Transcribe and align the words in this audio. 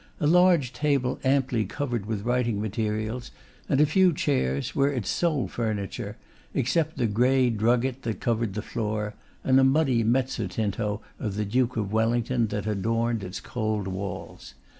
A 0.19 0.25
large 0.25 0.73
table 0.73 1.19
amply 1.23 1.63
covered 1.63 2.07
with 2.07 2.23
writing 2.23 2.59
materials, 2.59 3.29
and 3.69 3.79
a 3.79 3.85
few 3.85 4.13
chairs, 4.13 4.73
were 4.73 4.89
its 4.91 5.11
sole 5.11 5.47
furniture, 5.47 6.17
except 6.55 6.97
the 6.97 7.05
grey 7.05 7.51
drugget 7.51 8.01
that 8.01 8.19
covered 8.19 8.55
the 8.55 8.63
floor, 8.63 9.13
and 9.43 9.59
a 9.59 9.63
muddy 9.63 10.03
mezzotinto 10.03 11.01
of 11.19 11.35
the 11.35 11.45
Duke 11.45 11.77
of 11.77 11.93
Wellington 11.93 12.47
that 12.47 12.65
adorned 12.65 13.23
its 13.23 13.39
cold 13.39 13.87
walls. 13.87 14.55